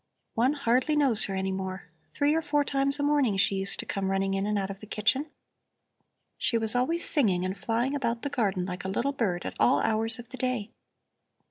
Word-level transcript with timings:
One 0.33 0.53
hardly 0.53 0.95
knows 0.95 1.25
her 1.25 1.35
any 1.35 1.51
more. 1.51 1.91
Three 2.07 2.33
or 2.33 2.41
four 2.41 2.63
times 2.63 2.99
a 2.99 3.03
morning 3.03 3.37
she 3.37 3.53
used 3.57 3.79
to 3.81 3.85
come 3.85 4.09
running 4.09 4.33
in 4.33 4.47
and 4.47 4.57
out 4.57 4.71
of 4.71 4.79
the 4.79 4.87
kitchen. 4.87 5.29
She 6.39 6.57
was 6.57 6.73
always 6.73 7.07
singing 7.07 7.45
and 7.45 7.55
flying 7.55 7.93
about 7.93 8.23
the 8.23 8.29
garden 8.31 8.65
like 8.65 8.83
a 8.83 8.87
little 8.89 9.11
bird, 9.13 9.45
at 9.45 9.53
all 9.59 9.79
hours 9.81 10.17
of 10.17 10.29
the 10.29 10.37
day. 10.37 10.71